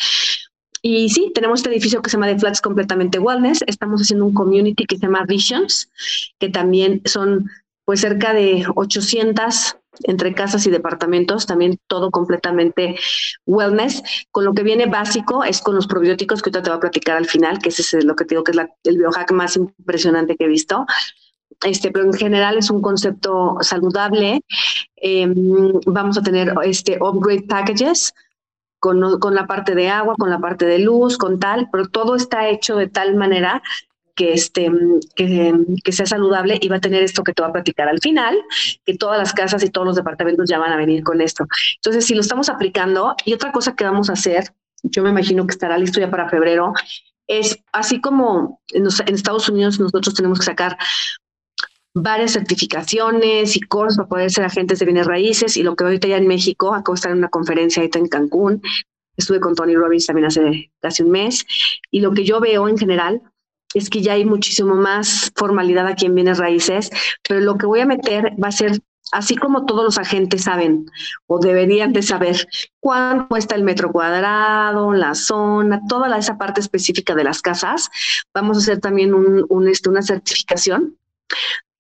[0.81, 3.65] Y sí, tenemos este edificio que se llama The Flats completamente wellness.
[3.67, 5.91] Estamos haciendo un community que se llama Visions,
[6.39, 7.51] que también son
[7.89, 12.97] pues cerca de 800 entre casas y departamentos, también todo completamente
[13.47, 14.03] wellness.
[14.31, 17.17] Con lo que viene básico es con los probióticos que ahorita te voy a platicar
[17.17, 20.37] al final, que ese es lo que te digo que es el biohack más impresionante
[20.37, 20.85] que he visto.
[21.63, 24.43] Este, pero en general es un concepto saludable.
[24.97, 28.13] Em, vamos a tener este upgrade packages
[28.81, 32.17] con, con la parte de agua, con la parte de luz, con tal, pero todo
[32.17, 33.63] está hecho de tal manera
[34.19, 34.69] que, este,
[35.15, 38.37] que, sea saludable y va a tener esto que te voy a platicar al final,
[38.85, 41.47] que todas las casas y todos los departamentos ya van a venir con esto.
[41.77, 44.53] Entonces, si lo estamos aplicando, y otra cosa que vamos a hacer,
[44.83, 46.73] yo me imagino que estará listo ya para febrero,
[47.29, 50.77] es así como en, Estados Unidos nosotros tenemos que sacar
[51.95, 56.09] varias certificaciones y cursos para poder ser agentes de bienes raíces y lo que ahorita
[56.09, 58.63] ya en México, acabo de estar en una conferencia ahorita en Cancún,
[59.17, 61.47] estuve con Tony Robbins también hace casi un mes
[61.93, 63.23] y lo que yo veo en general
[63.75, 66.91] es que ya hay muchísimo más formalidad aquí en bienes raíces,
[67.27, 68.81] pero lo que voy a meter va a ser
[69.13, 70.87] así como todos los agentes saben
[71.27, 72.47] o deberían de saber
[72.81, 77.91] cuánto cuesta el metro cuadrado, la zona, toda esa parte específica de las casas,
[78.35, 79.15] vamos a hacer también
[79.69, 80.97] este, una certificación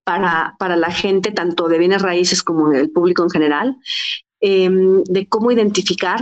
[0.05, 3.77] para, para la gente, tanto de bienes raíces como del público en general,
[4.40, 6.20] em, de cómo identificar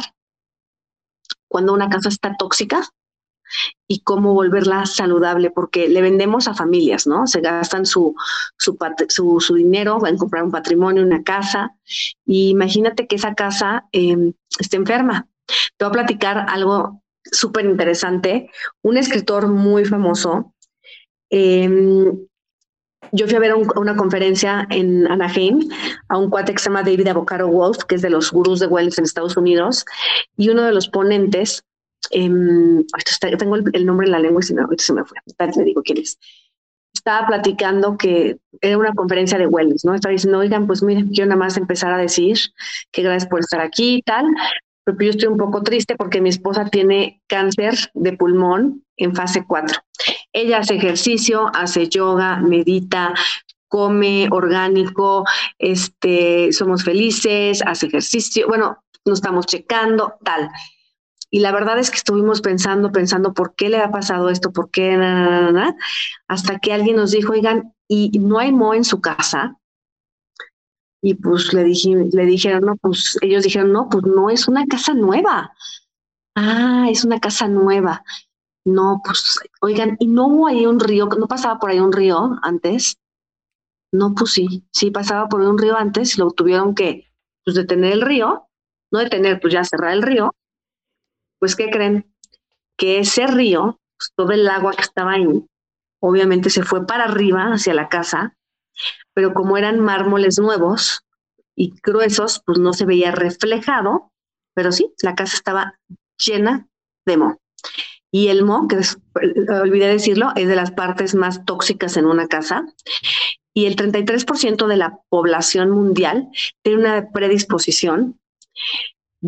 [1.48, 2.88] cuando una casa está tóxica
[3.88, 7.26] y cómo volverla saludable, porque le vendemos a familias, ¿no?
[7.26, 8.14] Se gastan su,
[8.56, 11.74] su, dinero en comprar un patrimonio, una casa,
[12.24, 15.28] y imagínate que esa casa eh, esté enferma.
[15.76, 18.50] Te voy a platicar algo súper interesante.
[18.82, 20.52] Un escritor muy famoso
[21.30, 22.26] em,
[23.12, 25.68] yo fui a ver una conferencia en Anaheim
[26.09, 28.66] a un cuate que se llama David Avocado Wolf, que es de los gurús de
[28.66, 29.85] wellness en Estados Unidos,
[30.37, 31.64] y uno de los ponentes,
[32.11, 32.29] eh,
[33.38, 35.19] tengo el, nombre en la lengua y se me, se me fue,
[35.57, 36.19] le digo quién es.
[36.95, 39.95] Estaba platicando que era una conferencia de wellness, ¿no?
[39.95, 42.38] Estaba diciendo, oigan, pues miren, quiero nada más empezar a decir
[42.90, 44.27] que gracias por estar aquí y tal,
[44.85, 49.45] pero yo estoy un poco triste porque mi esposa tiene cáncer de pulmón en fase
[49.47, 49.79] 4.
[50.33, 53.12] Ella hace ejercicio, hace yoga, medita,
[53.69, 55.25] come orgánico,
[55.59, 60.51] este, somos felices, hace ejercicio, bueno, nos estamos checando, tal.
[61.30, 64.70] Y la verdad es que estuvimos pensando, pensando por qué le ha pasado esto, por
[64.70, 64.96] qué,
[66.28, 69.58] hasta que alguien nos dijo, oigan, ¿y no hay mo en su casa?
[71.02, 74.66] Y pues le, dije, le dijeron, no, pues ellos dijeron, no, pues no es una
[74.66, 75.52] casa nueva.
[76.34, 78.04] Ah, es una casa nueva.
[78.64, 81.06] No, pues, oigan, ¿y no hubo ahí un río?
[81.06, 82.98] ¿No pasaba por ahí un río antes?
[83.92, 87.06] No, pues sí, sí pasaba por un río antes, lo tuvieron que
[87.44, 88.48] pues, detener el río,
[88.90, 90.34] no detener, pues ya cerrar el río.
[91.38, 92.12] Pues, ¿qué creen?
[92.77, 95.46] Que ese río, pues, todo el agua que estaba ahí,
[96.01, 98.37] obviamente se fue para arriba hacia la casa
[99.14, 101.01] pero como eran mármoles nuevos
[101.57, 104.12] y gruesos, pues no se veía reflejado,
[104.55, 105.79] pero sí, la casa estaba
[106.18, 106.68] llena
[107.07, 107.40] de moho.
[108.11, 108.79] Y el moho, que
[109.61, 112.66] olvidé decirlo, es de las partes más tóxicas en una casa.
[113.55, 116.29] Y el 33% de la población mundial
[116.62, 118.20] tiene una predisposición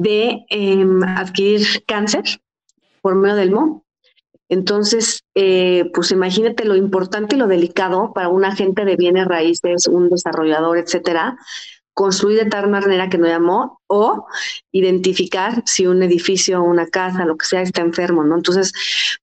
[0.02, 2.24] de em, adquirir cáncer
[3.02, 3.84] por medio del moho.
[4.48, 9.87] Entonces, eh, pues imagínate lo importante y lo delicado para un agente de bienes raíces,
[9.87, 11.37] un desarrollador, etcétera,
[11.92, 14.26] construir de tal manera que no llamó o
[14.72, 18.37] identificar si un edificio, una casa, lo que sea, está enfermo, ¿no?
[18.37, 18.72] Entonces,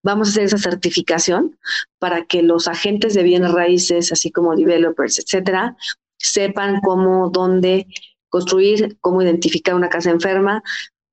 [0.04, 1.58] vamos a hacer esa certificación
[2.00, 5.76] para que los agentes de bienes raíces, así como developers, etcétera,
[6.18, 7.88] sepan cómo, dónde
[8.36, 10.62] construir, cómo identificar una casa enferma,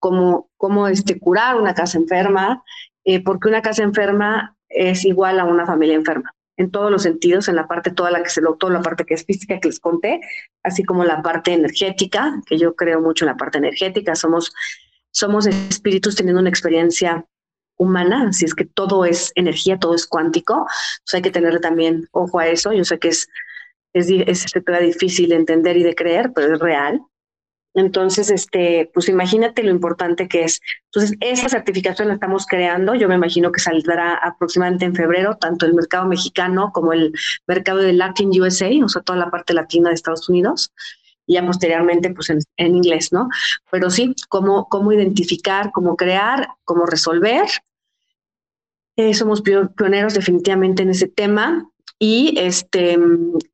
[0.00, 2.64] cómo, cómo este, curar una casa enferma,
[3.04, 7.46] eh, porque una casa enferma es igual a una familia enferma, en todos los sentidos,
[7.46, 9.68] en la parte toda la que se lo, toda la parte que es física que
[9.68, 10.20] les conté,
[10.64, 14.52] así como la parte energética, que yo creo mucho en la parte energética, somos,
[15.12, 17.24] somos espíritus teniendo una experiencia
[17.76, 22.08] humana, así es que todo es energía, todo es cuántico, pues hay que tenerle también
[22.10, 23.28] ojo a eso, yo sé que es,
[23.92, 27.00] es, es, es difícil de entender y de creer, pero es real,
[27.74, 30.60] entonces, este, pues imagínate lo importante que es.
[30.92, 32.94] Entonces, esa certificación la estamos creando.
[32.94, 37.14] Yo me imagino que saldrá aproximadamente en febrero, tanto el mercado mexicano como el
[37.46, 40.72] mercado de Latin USA, o sea, toda la parte latina de Estados Unidos,
[41.26, 43.28] y ya posteriormente, pues en, inglés, ¿no?
[43.70, 47.46] Pero sí, cómo, cómo identificar, cómo crear, cómo resolver.
[48.96, 51.68] Eh, somos pioneros definitivamente en ese tema.
[51.98, 52.98] Y este,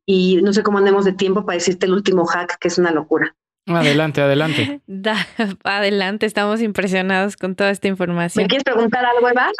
[0.06, 2.90] y no sé cómo andemos de tiempo para decirte el último hack, que es una
[2.90, 3.36] locura.
[3.68, 4.80] Adelante, adelante.
[5.64, 8.44] adelante, estamos impresionados con toda esta información.
[8.44, 9.50] ¿Me quieres preguntar algo, Eva?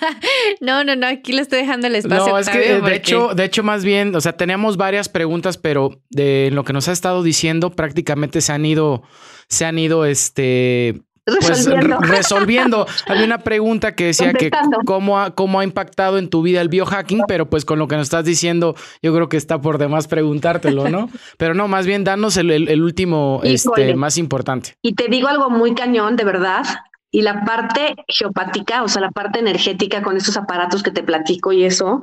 [0.60, 2.32] no, no, no, aquí le estoy dejando el espacio.
[2.32, 6.02] No, es que de hecho, de hecho, más bien, o sea, tenemos varias preguntas, pero
[6.10, 9.02] de lo que nos ha estado diciendo, prácticamente se han ido,
[9.48, 11.02] se han ido, este,
[11.36, 11.98] pues, resolviendo.
[12.00, 12.86] resolviendo.
[13.06, 14.50] Había una pregunta que decía que
[14.84, 17.96] cómo ha, cómo ha impactado en tu vida el biohacking, pero pues con lo que
[17.96, 21.08] nos estás diciendo, yo creo que está por demás preguntártelo, ¿no?
[21.38, 24.74] pero no, más bien danos el, último, este, más importante.
[24.82, 26.64] Y te digo algo muy cañón, de verdad.
[27.10, 31.52] Y la parte geopática, o sea, la parte energética con estos aparatos que te platico
[31.52, 32.02] y eso,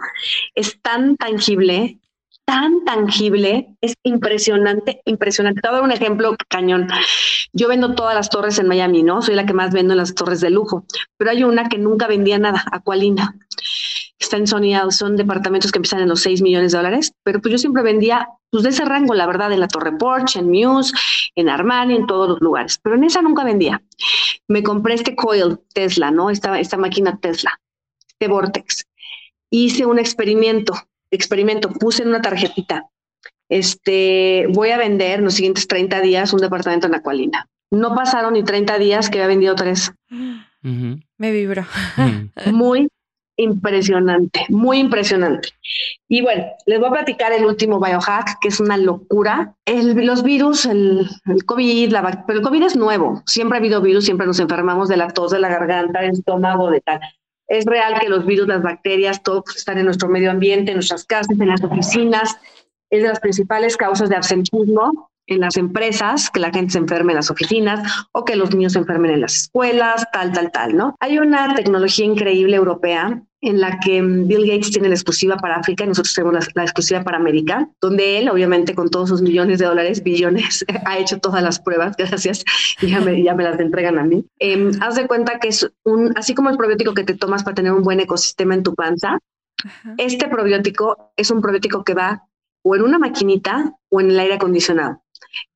[0.56, 2.00] es tan tangible
[2.46, 5.62] tan tangible, es impresionante, impresionante.
[5.62, 6.88] Te voy a dar un ejemplo cañón.
[7.54, 9.22] Yo vendo todas las torres en Miami, ¿no?
[9.22, 10.86] Soy la que más vendo en las torres de lujo,
[11.18, 13.36] pero hay una que nunca vendía nada, Aqualina.
[14.20, 17.52] Está en Sonia, son departamentos que empiezan en los 6 millones de dólares, pero pues
[17.52, 20.94] yo siempre vendía pues de ese rango, la verdad, en la Torre Porsche, en Muse,
[21.36, 23.84] en Armani, en todos los lugares, pero en esa nunca vendía.
[24.48, 26.30] Me compré este coil Tesla, ¿no?
[26.30, 27.60] Esta, esta máquina Tesla,
[28.20, 28.86] de Vortex.
[29.50, 30.74] Hice un experimento
[31.16, 32.90] experimento, puse en una tarjetita,
[33.50, 37.48] este, voy a vender en los siguientes 30 días un departamento en Acualina.
[37.72, 39.92] No pasaron ni 30 días que había vendido tres.
[40.62, 41.66] Me vibro.
[42.52, 42.88] muy
[43.38, 45.50] impresionante, muy impresionante.
[46.08, 49.56] Y bueno, les voy a platicar el último biohack, que es una locura.
[49.66, 51.10] El, los virus, el,
[51.46, 53.22] COVID, la, pero el COVID es nuevo.
[53.26, 56.72] Siempre ha habido virus, siempre nos enfermamos de la tos, de la garganta, del estómago,
[56.72, 57.02] de tal.
[57.48, 60.78] Es real que los virus, las bacterias, todo pues, están en nuestro medio ambiente, en
[60.78, 62.38] nuestras casas, en las oficinas.
[62.90, 67.14] Es de las principales causas de absentismo en las empresas, que la gente se enferme
[67.14, 70.76] en las oficinas o que los niños se enfermen en las escuelas, tal, tal, tal,
[70.76, 70.96] ¿no?
[71.00, 75.58] Hay una tecnología increíble europea en la que mm, Bill Gates tiene la exclusiva para
[75.58, 79.60] África y nosotros tenemos la, exclusiva para América, donde él, obviamente, con todos sus millones
[79.60, 82.44] de dólares, billones, ha hecho todas las pruebas, gracias,
[82.82, 84.26] y ya me, ya me las entregan a mí.
[84.40, 87.56] Em, haz de cuenta que es un, así como el probiótico que te tomas para
[87.56, 89.20] tener un buen ecosistema en tu panza,
[89.98, 92.24] este probiótico es un probiótico que va
[92.64, 95.04] o en una maquinita o en el aire acondicionado,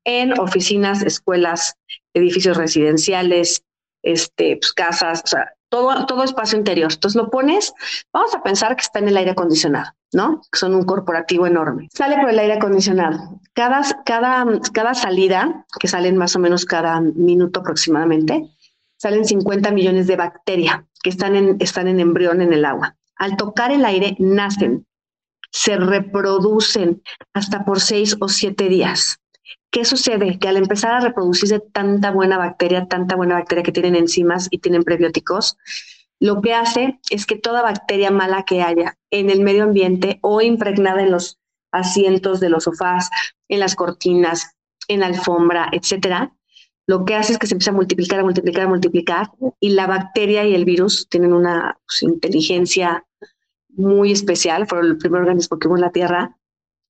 [0.04, 1.76] en oficinas, escuelas,
[2.14, 3.64] edificios residenciales,
[4.04, 6.92] este, pues, casas, o sea, todo, todo espacio interior.
[6.92, 7.74] Entonces lo pones,
[8.12, 10.42] vamos a pensar que está en el aire acondicionado, ¿no?
[10.54, 11.90] Son un corporativo enorme.
[11.94, 13.40] Sale por el aire acondicionado.
[13.54, 18.50] Cada, cada, cada salida, que salen más o menos cada minuto aproximadamente,
[18.98, 22.96] salen 50 millones de bacterias que están en, están en embrión en el agua.
[23.16, 24.86] Al tocar el aire, nacen,
[25.52, 27.02] se reproducen
[27.34, 29.20] hasta por seis o siete días.
[29.72, 30.40] ¿Qué sucede?
[30.40, 34.60] Que al empezar a reproducirse tanta buena bacteria, tanta buena bacteria que tienen enzimas y
[34.60, 35.58] tienen prebióticos,
[36.20, 40.42] lo que hace es que toda bacteria mala que haya en el medio ambiente o
[40.42, 41.40] impregnada en los
[41.72, 43.10] asientos de los sofás,
[43.48, 44.56] en las cortinas,
[44.88, 46.34] en la alfombra, etcétera,
[46.90, 49.86] lo que hace es que se empieza a multiplicar, a multiplicar, a multiplicar, y la
[49.86, 53.06] bacteria y el virus tienen una pues, inteligencia
[53.68, 56.36] muy especial, fueron el primer organismo que hubo en la Tierra.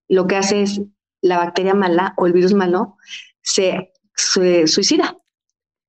[0.08, 0.82] Lo que hace es
[1.22, 2.98] la bacteria mala o el virus malo
[3.42, 5.18] se, suicida,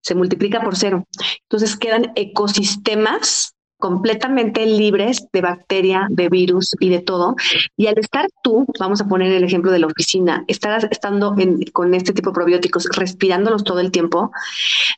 [0.01, 1.07] se multiplica por cero.
[1.43, 7.35] Entonces quedan ecosistemas completamente libres de bacteria, de virus y de todo.
[7.77, 11.33] Y al estar tú, vamos a poner el ejemplo de la oficina, estar estando
[11.71, 14.31] con este tipo de probióticos, respirándolos todo el tiempo,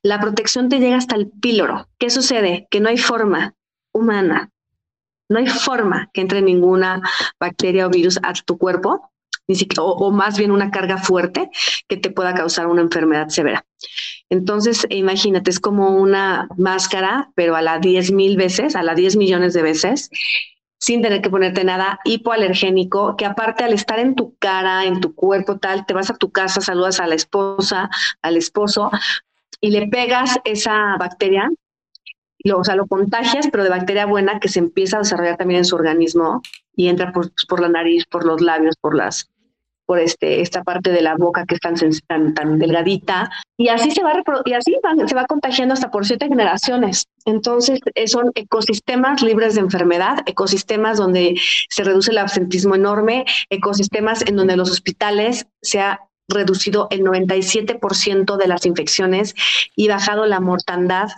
[0.02, 1.88] la protección te llega hasta el píloro.
[2.00, 2.68] ¿Qué sucede?
[2.72, 3.54] Que no hay forma
[3.94, 4.50] humana,
[5.30, 7.02] no hay forma que entre ninguna
[7.40, 9.11] bacteria o virus a tu cuerpo
[9.78, 11.50] o, más bien una carga fuerte
[11.88, 13.66] que te pueda causar una enfermedad severa.
[14.30, 19.18] Entonces, imagínate, es como una máscara, pero a la 10 mil veces, a la 10
[19.18, 20.10] millones de veces,
[20.78, 25.14] sin tener que ponerte nada hipoalergénico, que aparte al estar en tu cara, en tu
[25.14, 27.90] cuerpo tal, te vas a tu casa, saludas a la esposa,
[28.22, 28.90] al esposo
[29.62, 31.50] y le pegas esa bacteria,
[32.44, 35.60] lo, o sea, lo contagias, pero de bacteria buena que se empieza a desarrollar también
[35.60, 36.42] en su organismo
[36.76, 39.31] y entra por, por la nariz, por los labios, por las
[39.86, 41.76] por este, esta parte de la boca que es tan,
[42.08, 44.14] tan, tan delgadita, y así se va,
[44.46, 47.08] y así se va contagiando hasta por siete generaciones.
[47.26, 51.40] Entonces, eh, son ecosistemas libres de enfermedad, ecosistemas donde
[51.70, 58.38] se reduce el absentismo enorme, ecosistemas en donde los hospitales se ha reducido el 97%
[58.38, 59.36] de las infecciones
[59.76, 61.10] y bajado la mortandad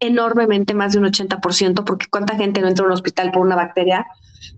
[0.00, 3.54] enormemente, más de un 80%, porque cuánta gente no entra a un hospital por una
[3.54, 4.06] bacteria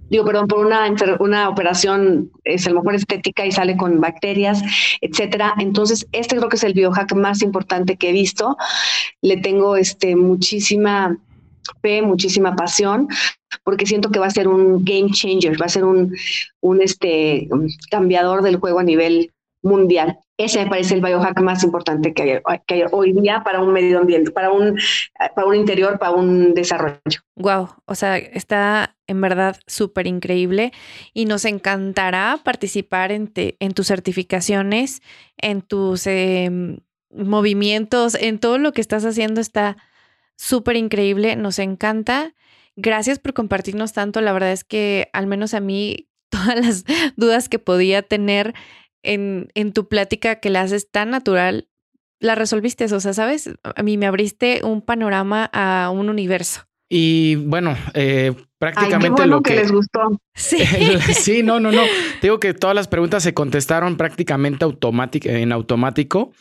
[0.09, 0.87] digo, perdón, por una,
[1.21, 4.62] una operación, es a lo mejor estética y sale con bacterias,
[5.01, 5.55] etcétera.
[5.59, 8.57] Entonces, este creo que es el biohack más importante que he visto.
[9.21, 11.18] Le tengo este, muchísima
[11.81, 13.09] fe, muchísima pasión,
[13.64, 16.14] porque siento que va a ser un game changer, va a ser un,
[16.61, 17.49] un este,
[17.90, 19.31] cambiador del juego a nivel
[19.62, 20.18] mundial.
[20.37, 24.31] Ese me parece el biohack más importante que hay, hoy día para un medio ambiente,
[24.31, 24.77] para un,
[25.35, 27.20] para un interior, para un desarrollo.
[27.37, 30.72] Wow, o sea, está en verdad súper increíble
[31.14, 35.03] y nos encantará participar en, en tus certificaciones,
[35.37, 36.79] en tus em,
[37.11, 39.77] movimientos, en todo lo que estás haciendo está
[40.37, 42.35] súper increíble, nos encanta.
[42.75, 46.85] Gracias por compartirnos tanto, la verdad es que al menos a mí todas las
[47.16, 48.55] dudas que podía tener
[49.03, 51.69] en, en tu plática que la haces tan natural,
[52.21, 53.51] la resolviste, o sea, ¿sabes?
[53.62, 56.69] A mí me abriste un panorama a un universo.
[56.94, 60.20] Y bueno, eh, prácticamente lo que, les gustó.
[60.35, 60.59] Sí.
[61.14, 61.81] sí, no, no, no.
[62.20, 64.66] Digo que todas las preguntas se contestaron prácticamente
[65.24, 66.33] en automático.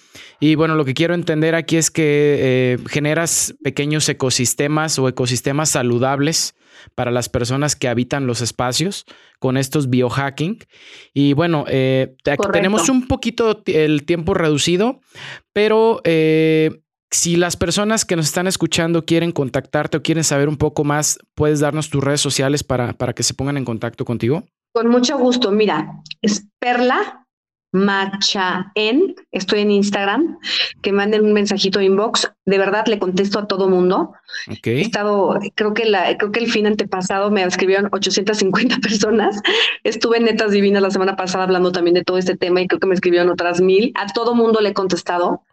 [0.42, 5.70] Y bueno, lo que quiero entender aquí es que eh, generas pequeños ecosistemas o ecosistemas
[5.70, 6.54] saludables
[6.96, 9.06] para las personas que habitan los espacios
[9.40, 10.60] con estos biohacking.
[11.14, 12.14] Y bueno, eh,
[12.52, 15.00] tenemos un poquito el tiempo reducido,
[15.54, 16.82] pero eh,
[17.12, 21.20] si las personas que nos están escuchando quieren contactarte o quieren saber un poco más,
[21.36, 24.46] ¿puedes darnos tus redes sociales para, para que se pongan en contacto contigo?
[24.74, 25.52] Con mucho gusto.
[25.52, 27.22] Mira, es Perla
[27.74, 30.38] Machaen, estoy en Instagram,
[30.82, 32.32] que manden un mensajito inbox.
[32.46, 34.14] De verdad le contesto a todo mundo.
[34.64, 39.42] He estado, creo que la, creo que el fin antepasado me escribieron 850 personas.
[39.84, 42.80] Estuve en Netas Divinas la semana pasada hablando también de todo este tema y creo
[42.80, 43.94] que me escribieron otras mil.
[43.96, 45.44] A todo mundo le he contestado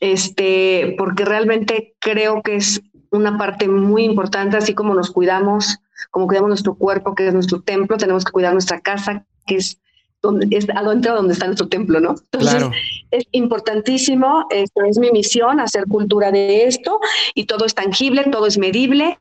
[0.00, 2.80] este, porque realmente creo que es
[3.10, 5.78] una parte muy importante, así como nos cuidamos,
[6.10, 9.80] como cuidamos nuestro cuerpo, que es nuestro templo, tenemos que cuidar nuestra casa, que es
[10.20, 12.16] donde es adentro donde está nuestro templo, ¿no?
[12.32, 12.64] Entonces,
[13.12, 16.98] es importantísimo, esto es mi misión, hacer cultura de esto
[17.34, 19.18] y todo es tangible, todo es medible.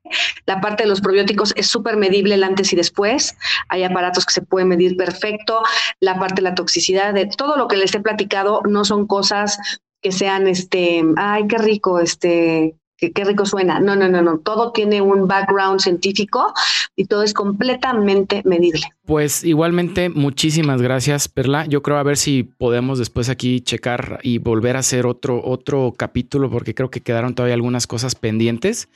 [0.48, 3.36] La parte de los probióticos es súper medible el antes y después.
[3.70, 5.62] Hay aparatos que se pueden medir perfecto.
[6.00, 9.60] La parte de la toxicidad, de todo lo que les he platicado, no son cosas
[10.08, 13.82] que sean, este, ay, qué rico, este, qué, rico suena.
[13.82, 14.38] No, no, no, no.
[14.38, 16.54] Todo tiene un background científico
[16.96, 18.84] y todo es completamente medible.
[19.06, 21.66] Pues igualmente, muchísimas gracias, Perla.
[21.66, 25.94] Yo creo a ver si podemos después aquí checar y volver a hacer otro, otro
[25.98, 28.88] capítulo, porque creo que quedaron todavía algunas cosas pendientes.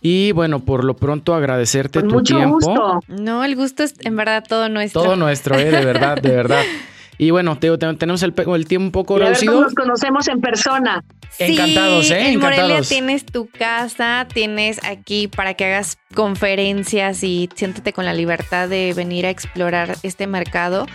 [0.00, 3.00] Y bueno, por lo pronto agradecerte tu tiempo.
[3.06, 5.02] No, el gusto es en verdad todo nuestro.
[5.02, 6.64] Todo nuestro, eh, de verdad, de verdad.
[7.18, 9.60] Y bueno, Teo, tenemos el, el tiempo un poco y reducido.
[9.60, 11.04] nos conocemos en persona.
[11.40, 12.28] Encantados, ¿eh?
[12.28, 18.14] En Morelia tienes tu casa, tienes aquí para que hagas conferencias y siéntete con la
[18.14, 20.86] libertad de venir a explorar este mercado.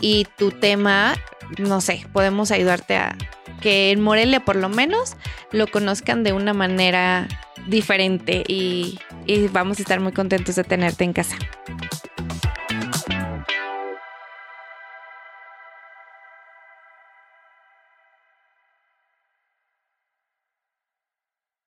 [0.00, 1.14] Y tu tema,
[1.58, 3.16] no sé, podemos ayudarte a
[3.60, 5.16] que en Morelia por lo menos
[5.50, 7.26] lo conozcan de una manera
[7.66, 11.36] diferente y, y vamos a estar muy contentos de tenerte en casa.